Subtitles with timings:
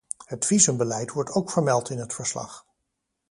[0.25, 2.65] Het visumbeleid wordt ook vermeld in het verslag.